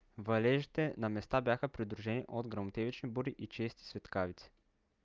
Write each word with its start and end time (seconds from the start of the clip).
валежите 0.17 0.93
на 0.97 1.09
места 1.09 1.41
бяха 1.41 1.67
придружени 1.67 2.25
от 2.27 2.47
гръмотевични 2.47 3.09
бури 3.09 3.35
и 3.39 3.47
чести 3.47 3.83
светкавици 3.85 4.51